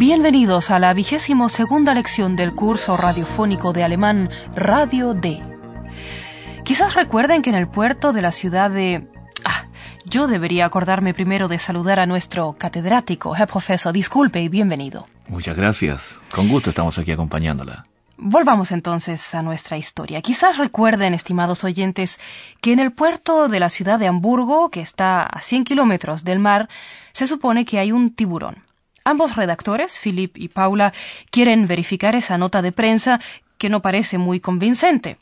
[0.00, 5.42] Bienvenidos a la vigésimo segunda lección del curso radiofónico de alemán Radio D.
[6.64, 9.06] Quizás recuerden que en el puerto de la ciudad de...
[9.44, 9.66] Ah,
[10.06, 13.92] yo debería acordarme primero de saludar a nuestro catedrático, Herr Profesor.
[13.92, 15.06] Disculpe y bienvenido.
[15.28, 16.16] Muchas gracias.
[16.34, 17.84] Con gusto estamos aquí acompañándola.
[18.16, 20.22] Volvamos entonces a nuestra historia.
[20.22, 22.18] Quizás recuerden, estimados oyentes,
[22.62, 26.38] que en el puerto de la ciudad de Hamburgo, que está a 100 kilómetros del
[26.38, 26.70] mar,
[27.12, 28.69] se supone que hay un tiburón.
[29.10, 30.92] Ambos redactores, Philip y Paula,
[31.32, 33.18] quieren verificar esa nota de prensa
[33.58, 35.16] que no parece muy convincente.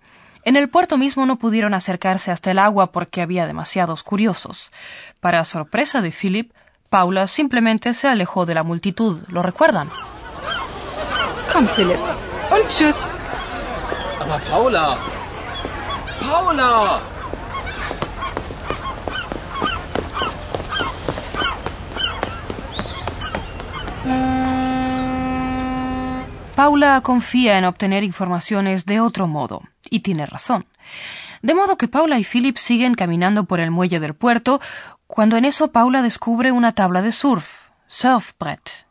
[0.45, 4.73] En el puerto mismo no pudieron acercarse hasta el agua porque había demasiados curiosos.
[5.21, 6.53] Para sorpresa de Philip,
[6.91, 9.23] Paula simplemente se alejó de la multitud.
[9.29, 9.89] ¿Lo recuerdan?
[11.51, 11.97] Komm, Philipp.
[12.51, 13.11] Und tschüss.
[14.21, 14.99] Aber Paula!
[16.21, 17.18] Paula!
[26.55, 30.67] Paula confía en obtener informaciones de otro modo, y tiene razón.
[31.41, 34.61] De modo que Paula y Philip siguen caminando por el muelle del puerto,
[35.07, 38.87] cuando en eso Paula descubre una tabla de surf, Surfbrett.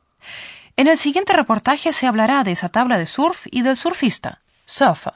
[0.78, 5.14] En el siguiente reportaje se hablará de esa tabla de surf y del surfista, Surfer.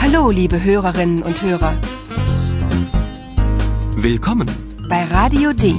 [0.00, 1.76] Hallo, liebe Hörerinnen und Hörer.
[3.96, 4.48] Willkommen.
[4.88, 5.74] Bei Radio D.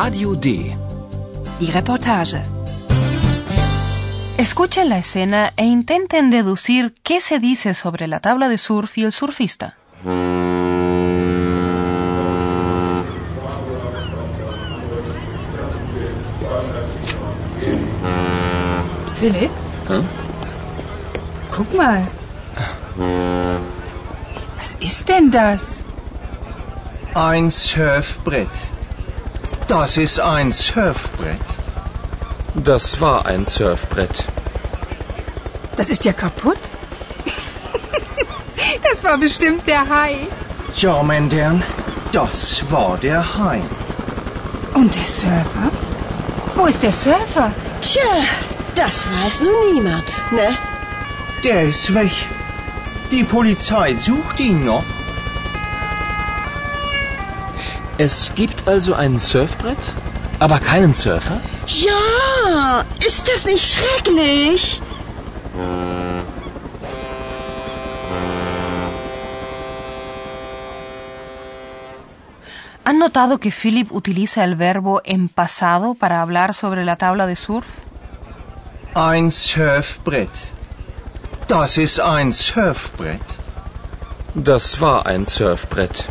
[0.00, 0.76] Radio D.
[1.58, 2.40] Die Reportage.
[4.36, 9.02] Escuchen la escena e intenten deducir qué se dice sobre la tabla de surf y
[9.02, 9.76] el surfista.
[19.18, 19.50] Philipp?
[21.56, 22.06] Guck mal.
[24.58, 25.82] Was ist denn das?
[27.14, 28.77] Ein Surfbrett.
[29.68, 31.48] Das ist ein Surfbrett.
[32.54, 34.24] Das war ein Surfbrett.
[35.76, 36.58] Das ist ja kaputt.
[38.82, 40.26] das war bestimmt der Hai.
[40.74, 41.62] Ja, mein Herrn,
[42.12, 43.60] das war der Hai.
[44.72, 45.70] Und der Surfer?
[46.54, 47.52] Wo ist der Surfer?
[47.82, 48.24] Tja,
[48.74, 50.56] das weiß nun niemand, ne?
[51.44, 52.12] Der ist weg.
[53.10, 54.84] Die Polizei sucht ihn noch.
[57.98, 59.76] Es gibt also ein Surfbrett,
[60.38, 61.40] aber keinen Surfer?
[61.66, 64.80] Ja, ist das nicht schrecklich?
[72.84, 77.34] ¿Han notado que Philip utiliza el verbo en pasado para hablar sobre la tabla de
[77.34, 77.84] surf?
[78.94, 80.30] Ein Surfbrett.
[81.48, 83.20] Das ist ein Surfbrett.
[84.34, 86.08] Das war ein Surfbrett.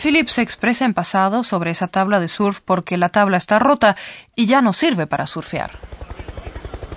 [0.00, 3.96] Philip se expresa en pasado sobre esa tabla de surf porque la tabla está rota
[4.34, 5.78] y ya no sirve para surfear.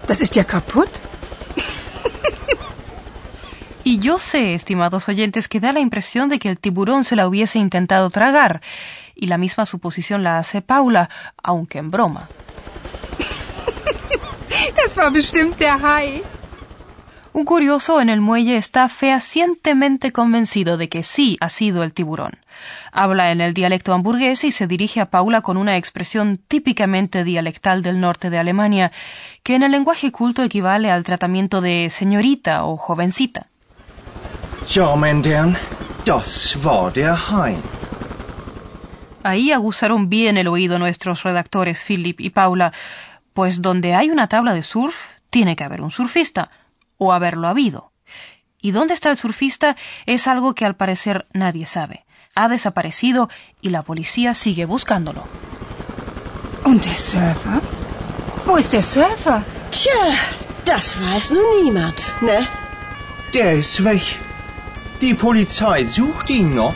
[0.07, 0.89] Das ist ja kaputt.
[3.85, 7.27] Y yo sé, estimados oyentes, que da la impresión de que el tiburón se la
[7.27, 8.61] hubiese intentado tragar,
[9.13, 11.09] y la misma suposición la hace Paula,
[11.43, 12.29] aunque en broma.
[14.77, 16.23] Das war bestimmt der Hai.
[17.33, 22.42] Un curioso en el muelle está fehacientemente convencido de que sí ha sido el tiburón.
[22.91, 27.81] Habla en el dialecto hamburgués y se dirige a Paula con una expresión típicamente dialectal
[27.81, 28.91] del norte de Alemania,
[29.43, 33.47] que en el lenguaje culto equivale al tratamiento de señorita o jovencita.
[34.67, 34.95] Ja,
[36.05, 37.15] das war der.
[39.23, 42.73] Ahí aguzaron bien el oído nuestros redactores Philip y Paula,
[43.33, 46.49] pues donde hay una tabla de surf, tiene que haber un surfista,
[46.97, 47.93] o haberlo habido.
[48.61, 49.75] ¿Y dónde está el surfista?
[50.05, 52.02] Es algo que al parecer nadie sabe.
[52.35, 53.29] Ha desaparecido
[53.61, 55.23] y la policía sigue buscándolo.
[56.65, 57.61] Und der Surfer?
[58.45, 59.43] Wo ist der Surfer?
[59.69, 60.15] Tja,
[60.65, 62.47] das weiß nun niemand, ne?
[63.33, 64.01] Der ist weg.
[65.01, 66.73] Die Polizei sucht ihn noch.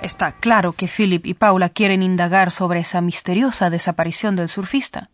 [0.00, 5.10] Está claro que Philip y Paula quieren indagar sobre esa misteriosa desaparición del surfista.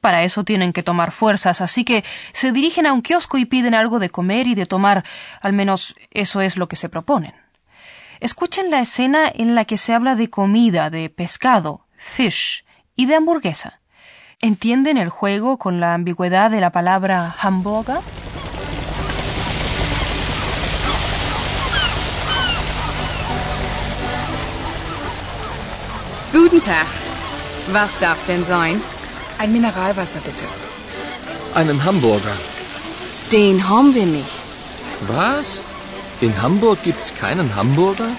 [0.00, 3.74] Para eso tienen que tomar fuerzas, así que se dirigen a un kiosco y piden
[3.74, 5.04] algo de comer y de tomar,
[5.42, 7.34] al menos eso es lo que se proponen.
[8.20, 12.64] Escuchen la escena en la que se habla de comida, de pescado, fish,
[13.00, 13.80] y de hamburguesa.
[14.42, 18.00] ¿Entienden el juego con la ambigüedad de la palabra hamburger?
[26.32, 26.86] Guten Tag.
[27.72, 28.82] Was darf denn sein?
[29.40, 30.44] Ein Mineralwasser bitte.
[31.54, 32.36] Einen Hamburger.
[33.32, 34.34] Den haben wir nicht.
[35.08, 35.62] Was?
[36.20, 38.10] In Hamburg gibt's keinen Hamburger?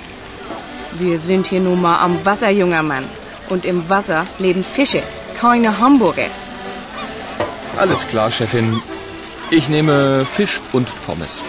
[0.94, 3.06] Wir sind hier nun mal am Wasser, junger Mann.
[3.50, 5.04] Und im Wasser leben Fische,
[5.40, 6.26] keine Hamburger.
[7.78, 8.82] Alles klar, Chefin.
[9.52, 11.44] Ich nehme Fisch und Pommes.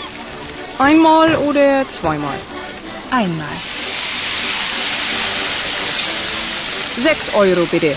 [0.79, 2.39] Einmal oder zweimal?
[3.11, 3.57] Einmal.
[6.99, 7.97] Sechs Euro bitte.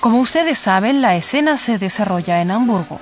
[0.00, 3.00] Como ustedes saben, la escena se desarrolla en Hamburgo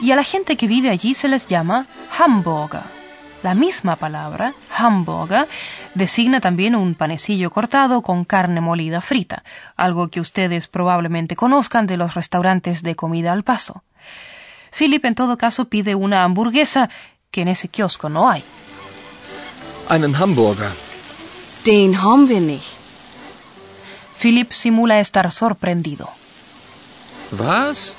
[0.00, 2.82] y a la gente que vive allí se les llama Hamburger.
[3.42, 5.48] La misma palabra, Hamburger,
[5.94, 9.42] designa también un panecillo cortado con carne molida frita,
[9.76, 13.82] algo que ustedes probablemente conozcan de los restaurantes de comida al paso.
[14.76, 16.90] Philip en todo caso pide una hamburguesa
[17.30, 18.44] que en ese kiosco no hay.
[19.88, 20.70] Einen Hamburger.
[21.64, 22.66] Den haben wir nicht.
[24.20, 26.08] Philip simula estar sorprendido.
[27.30, 27.96] Was?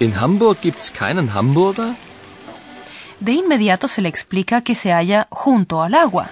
[0.00, 1.94] In Hamburg gibt's keinen Hamburger?
[3.20, 6.28] De inmediato se le explica que se halla junto al agua.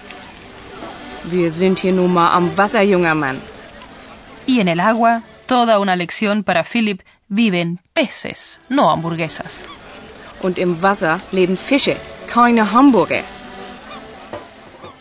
[1.23, 3.39] Wir sind hier nun mal am Wasser, junger Mann.
[4.45, 9.65] Y en el agua, toda una lección para Philip, viven peces, no hamburguesas.
[10.41, 11.95] Und im Wasser leben Fische,
[12.27, 13.23] keine Hamburger.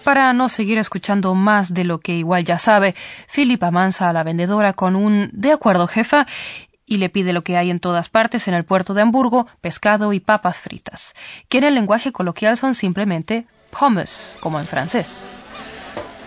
[0.05, 2.94] Para no seguir escuchando más de lo que igual ya sabe,
[3.33, 6.27] Philip amansa a la vendedora con un de acuerdo jefa
[6.93, 10.12] y le pide lo que hay en todas partes en el puerto de Hamburgo, pescado
[10.12, 11.15] y papas fritas,
[11.49, 15.25] que en el lenguaje coloquial son simplemente pommes, como en francés.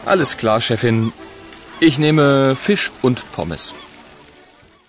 [0.08, 1.14] Alles klar, Chefin.
[1.82, 3.76] Ich nehme Fisch und Pommes.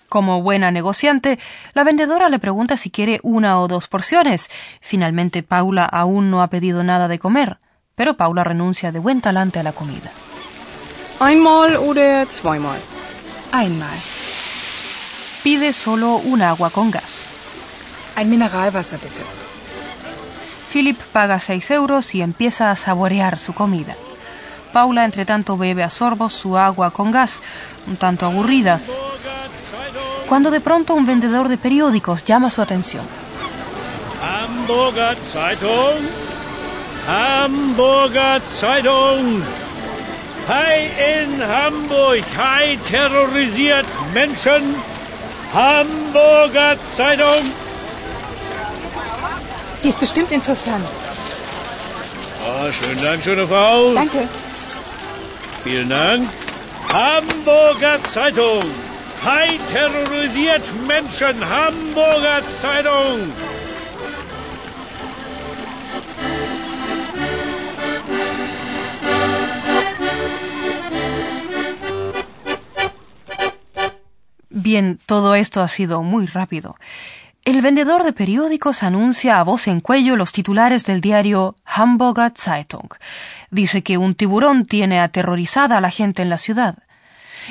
[0.09, 1.37] Como buena negociante,
[1.75, 4.49] la vendedora le pregunta si quiere una o dos porciones.
[4.81, 7.59] Finalmente, Paula aún no ha pedido nada de comer,
[7.93, 10.09] pero Paula renuncia de buen talante a la comida.
[11.19, 12.79] Einmal oder zweimal?
[13.53, 14.16] Einmal.
[15.47, 17.29] Pide solo un agua con gas.
[18.17, 19.23] Ein Mineralwasser bitte.
[20.73, 23.95] Philip paga seis euros y empieza a saborear su comida.
[24.73, 27.39] Paula, entre tanto, bebe a sorbos su agua con gas,
[27.87, 28.81] un tanto aburrida,
[30.27, 33.05] cuando de pronto un vendedor de periódicos llama su atención.
[34.21, 36.03] Hamburger Zeitung.
[37.07, 39.43] Hamburger Zeitung.
[40.49, 40.91] Hai
[41.21, 42.25] in Hamburg.
[42.35, 44.96] Hai terrorisiert Menschen.
[45.53, 47.51] Hamburger Zeitung.
[49.83, 50.85] Die ist bestimmt interessant.
[52.45, 53.93] Oh, schönen Dank, schöne Frau.
[53.93, 54.27] Danke.
[55.63, 56.27] Vielen Dank.
[56.93, 58.63] Hamburger Zeitung.
[59.23, 61.49] Hai terrorisiert Menschen.
[61.49, 63.31] Hamburger Zeitung.
[74.67, 76.75] Bien, todo esto ha sido muy rápido.
[77.45, 82.89] El vendedor de periódicos anuncia a voz en cuello los titulares del diario Hamburger Zeitung.
[83.49, 86.79] Dice que un tiburón tiene aterrorizada a la gente en la ciudad.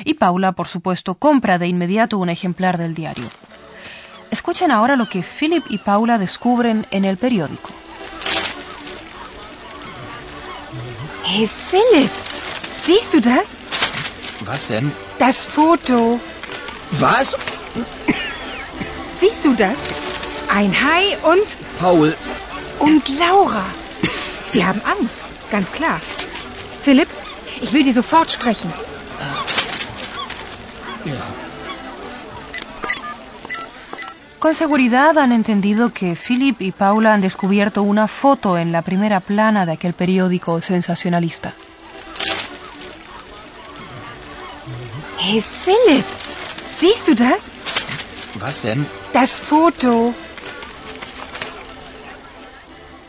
[0.05, 3.25] Y Paula, por supuesto, compra de inmediato un ejemplar del diario.
[4.29, 7.71] Escuchen ahora lo que Philip y Paula descubren en el periódico.
[11.25, 12.11] Hey Philipp,
[12.83, 13.57] siehst du das?
[14.45, 14.93] Was denn?
[15.17, 16.19] Das Foto.
[16.91, 17.35] Was?
[19.19, 19.77] Siehst du das?
[20.47, 22.15] Ein Hai und Paul,
[22.79, 23.65] und Laura.
[24.47, 25.19] Sie haben Angst,
[25.51, 25.99] ganz klar.
[26.81, 27.09] Philipp,
[27.61, 28.71] ich will Sie sofort sprechen.
[34.39, 39.19] Con seguridad han entendido que Philip y Paula han descubierto una foto en la primera
[39.19, 41.53] plana de aquel periódico sensacionalista.
[45.19, 46.05] Hey Philipp,
[46.79, 47.51] siehst du das?
[48.39, 48.85] was denn?
[49.13, 50.13] Das Foto.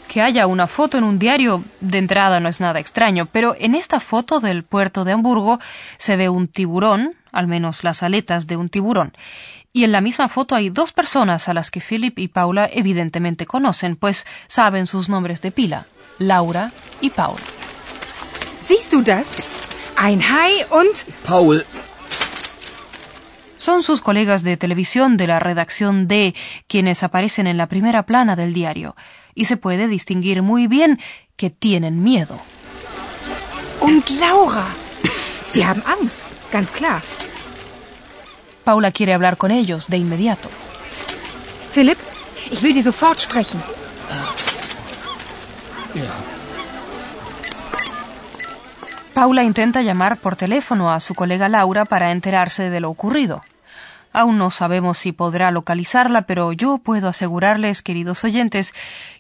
[0.08, 3.75] Que haya una foto en un diario de entrada no es nada extraño, pero en
[3.75, 5.58] esta foto del puerto de Hamburgo
[5.98, 9.12] se ve un tiburón, al menos las aletas de un tiburón.
[9.70, 13.44] Y en la misma foto hay dos personas a las que Philip y Paula evidentemente
[13.44, 15.87] conocen, pues saben sus nombres de pila,
[16.18, 16.72] Laura
[17.02, 17.37] y Paul.
[18.62, 19.37] Siehst du das?
[19.96, 21.66] Ein Hai und Paul,
[23.58, 26.34] Son sus colegas de televisión de la redacción D
[26.66, 28.96] quienes aparecen en la primera plana del diario,
[29.34, 30.98] y se puede distinguir muy bien
[31.36, 32.40] que tienen miedo.
[33.80, 34.66] Und Laura.
[35.50, 36.22] Sie haben Angst,
[36.52, 37.02] ganz klar.
[38.64, 40.48] Paula quiere hablar con ellos de inmediato.
[41.72, 41.98] Philipp,
[42.50, 43.60] ich will Sie sofort sprechen.
[49.18, 53.42] Paula intenta llamar por teléfono a su colega Laura para enterarse de lo ocurrido.
[54.12, 58.75] Aún no sabemos si podrá localizarla, pero yo puedo asegurarles, queridos oyentes,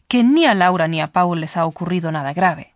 [0.06, 2.74] que ni a Laura ni a Paul les ha ocurrido nada grave.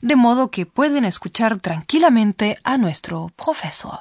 [0.00, 4.00] De modo que pueden escuchar tranquilamente a nuestro profesor.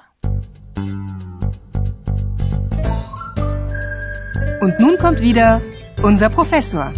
[4.59, 5.61] Und nun kommt wieder
[6.01, 6.91] unser Professor.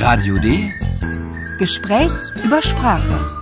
[0.00, 0.70] Radio D.
[1.58, 2.12] Gespräch
[2.44, 3.37] über Sprache.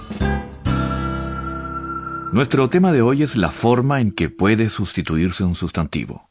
[2.33, 6.29] Nuestro tema de hoy es la forma en que puede sustituirse un sustantivo.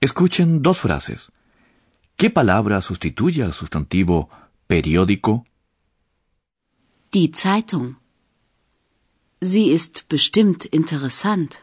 [0.00, 1.30] Escuchen dos frases.
[2.16, 4.28] ¿Qué palabra sustituye al sustantivo
[4.66, 5.46] periódico?
[7.12, 7.96] Die Zeitung.
[9.40, 11.60] Sie ist bestimmt interessant.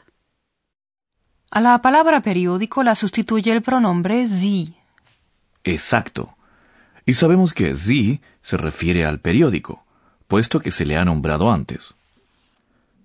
[1.52, 4.74] A la palabra periódico la sustituye el pronombre sie.
[5.66, 6.36] Exacto.
[7.06, 9.84] Y sabemos que sie se refiere al periódico,
[10.28, 11.94] puesto que se le ha nombrado antes.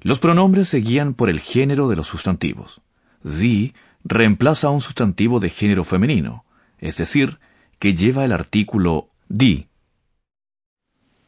[0.00, 2.81] Los pronombres se guían por el género de los sustantivos.
[3.25, 3.75] Sie
[4.05, 6.45] reemplaza a un sustantivo de género femenino,
[6.79, 7.38] es decir,
[7.79, 9.69] que lleva el artículo die.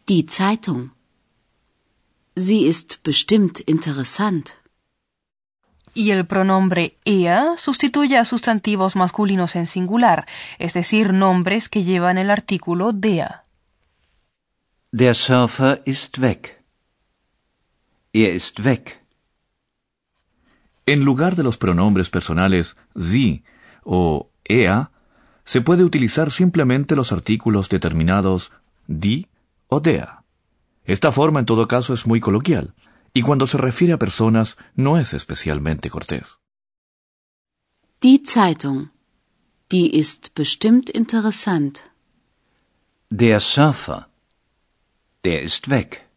[0.07, 0.93] Die Zeitung.
[2.37, 4.51] Sie ist bestimmt interessant.
[5.95, 10.27] Y el pronombre ea sustituye a sustantivos masculinos en singular,
[10.59, 13.43] es decir, nombres que llevan el artículo der.
[14.93, 16.58] Der Surfer ist weg.
[18.25, 18.85] Er ist weg.
[20.93, 23.45] En lugar de los pronombres personales sie
[23.85, 24.91] o ea,
[25.45, 28.51] se puede utilizar simplemente los artículos determinados
[28.89, 29.29] die
[29.69, 30.25] o dea.
[30.85, 32.75] Esta forma en todo caso es muy coloquial,
[33.15, 36.39] y cuando se refiere a personas no es especialmente cortés.
[38.03, 38.91] Die Zeitung.
[39.71, 41.85] Die ist bestimmt interessant.
[43.11, 44.09] Der Surfer.
[45.23, 46.08] Der ist weg.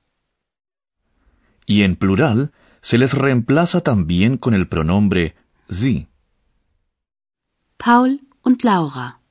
[1.72, 2.52] Y en plural
[2.82, 5.36] se les reemplaza también con el pronombre
[5.70, 6.10] sie.
[7.78, 9.22] Paul und Laura.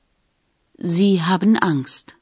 [0.79, 2.13] Sie haben Angst.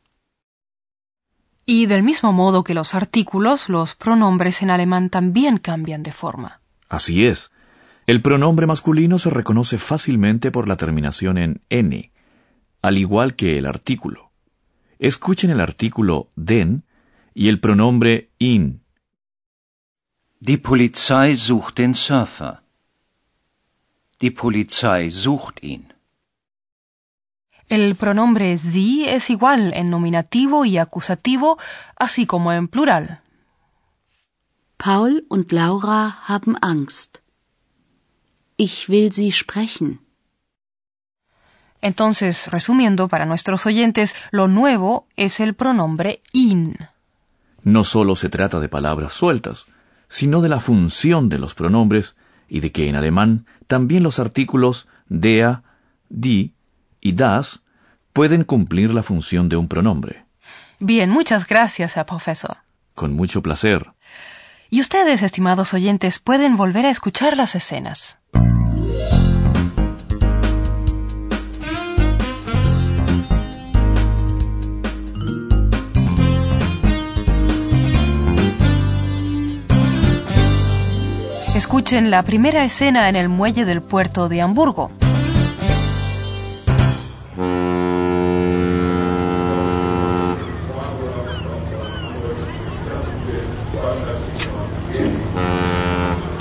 [1.65, 6.59] Y del mismo modo que los artículos, los pronombres en alemán también cambian de forma.
[6.89, 7.53] Así es.
[8.05, 12.11] El pronombre masculino se reconoce fácilmente por la terminación en n,
[12.81, 14.33] al igual que el artículo.
[14.97, 16.83] Escuchen el artículo den
[17.33, 18.81] y el pronombre in.
[20.41, 22.61] Die Polizei sucht den Surfer.
[24.21, 25.93] Die Polizei sucht ihn.
[27.67, 31.57] El pronombre sie es igual en nominativo y acusativo,
[31.97, 33.21] así como en plural.
[34.77, 37.21] Paul und Laura haben Angst.
[38.55, 39.99] Ich will sie sprechen.
[41.81, 46.77] Entonces, resumiendo para nuestros oyentes, lo nuevo es el pronombre in.
[47.61, 49.67] No solo se trata de palabras sueltas,
[50.09, 52.15] sino de la función de los pronombres
[52.47, 55.61] y de que en alemán también los artículos der,
[56.09, 56.53] die
[56.99, 57.61] y das
[58.11, 60.25] pueden cumplir la función de un pronombre.
[60.79, 62.57] Bien, muchas gracias, Herr profesor.
[62.95, 63.91] Con mucho placer.
[64.69, 68.18] Y ustedes, estimados oyentes, pueden volver a escuchar las escenas.
[81.59, 84.89] Escuchen la primera escena en el muelle del puerto de Hamburgo.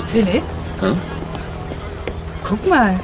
[0.07, 0.43] Philipp?
[2.47, 2.97] Guck mal.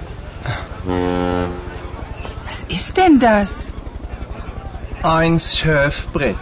[2.46, 3.74] Was ist denn das?
[5.04, 6.38] Ein Surfbrett.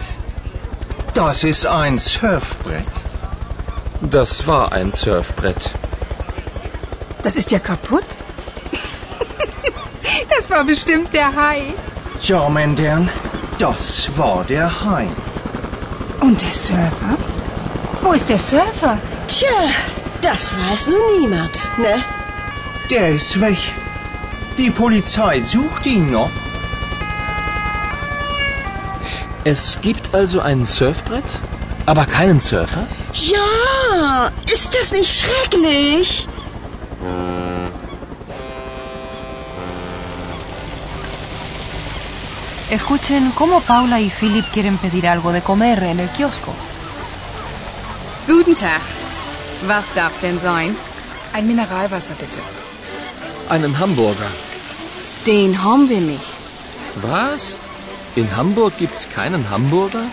[1.15, 3.02] Das ist ein Surfbrett.
[4.12, 5.72] Das war ein Surfbrett.
[7.24, 8.03] Das ist ja kaputt.
[10.38, 11.74] das war bestimmt der Hai.
[12.22, 13.10] Ja, Mendern,
[13.57, 15.07] das war der Hai.
[16.19, 17.17] Und der Surfer?
[18.01, 18.98] Wo ist der Surfer?
[19.27, 19.69] Tja,
[20.22, 22.03] das weiß nun niemand, ne?
[22.89, 23.57] Der ist weg.
[24.57, 26.29] Die Polizei sucht ihn noch.
[29.45, 31.24] Es gibt also ein Surfbrett,
[31.85, 32.87] aber keinen Surfer?
[33.13, 36.27] Ja, ist das nicht schrecklich?
[42.69, 46.53] Escuchen cómo Paula y Philip quieren pedir algo de comer en el kiosco.
[48.27, 48.81] Guten Tag.
[49.67, 50.75] Was darf denn sein?
[51.33, 52.39] Ein Mineralwasser bitte.
[53.49, 54.31] Einen Hamburger.
[55.27, 56.33] Den haben wir nicht.
[56.95, 57.57] Was?
[58.15, 60.05] In Hamburg gibt's keinen Hamburger?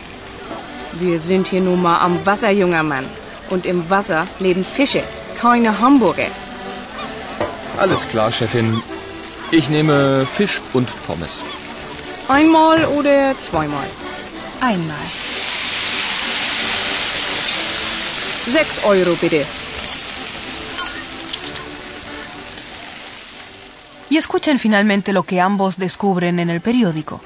[0.92, 3.06] Wir sind hier nun mal am Wasser, junger Mann.
[3.48, 5.02] Und im Wasser leben Fische,
[5.38, 6.26] keine Hamburger.
[7.78, 8.82] Alles klar, Chefin.
[9.50, 11.42] Ich nehme Fisch und Pommes.
[12.28, 13.86] Einmal oder zweimal?
[14.60, 15.06] Einmal.
[18.46, 19.46] Sechs Euro bitte.
[24.10, 27.20] Y escuchen finalmente lo que ambos descubren en el periódico.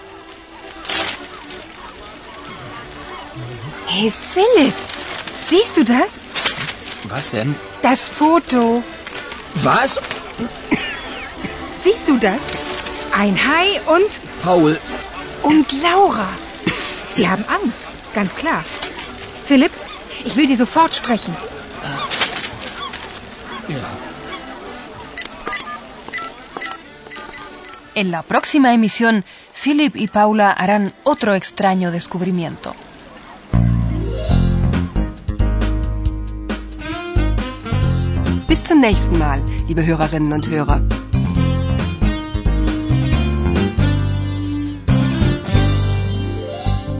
[3.96, 4.74] Hey, Philipp,
[5.46, 6.20] siehst du das?
[7.04, 7.54] Was denn?
[7.80, 8.82] Das Foto.
[9.62, 10.00] Was?
[11.78, 12.42] Siehst du das?
[13.12, 14.10] Ein Hai und...
[14.42, 14.80] Paul.
[15.44, 16.26] Und Laura.
[17.12, 17.84] Sie haben Angst,
[18.16, 18.64] ganz klar.
[19.46, 19.70] Philipp,
[20.24, 21.36] ich will Sie sofort sprechen.
[23.68, 23.90] Ja.
[27.94, 29.24] En la próxima emisión,
[29.54, 32.74] Philip y Paula harán otro extraño descubrimiento.
[38.64, 40.80] Bis zum nächsten Mal, liebe Hörerinnen und Hörer.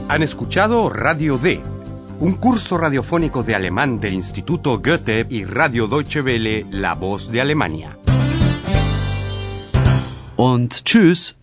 [0.09, 1.59] Han escuchado Radio D,
[2.19, 7.41] un curso radiofónico de alemán del Instituto Goethe y Radio Deutsche Welle, La Voz de
[7.41, 7.97] Alemania.
[10.35, 11.35] Und tschüss.